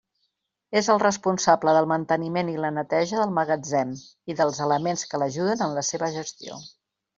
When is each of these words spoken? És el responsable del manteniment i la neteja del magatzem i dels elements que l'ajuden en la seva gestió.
És 0.79 0.87
el 0.93 1.01
responsable 1.03 1.75
del 1.77 1.87
manteniment 1.91 2.49
i 2.55 2.57
la 2.65 2.71
neteja 2.79 3.21
del 3.21 3.35
magatzem 3.37 3.93
i 4.35 4.39
dels 4.43 4.65
elements 4.69 5.07
que 5.13 5.23
l'ajuden 5.25 5.65
en 5.69 5.81
la 5.81 5.87
seva 5.93 6.13
gestió. 6.19 6.61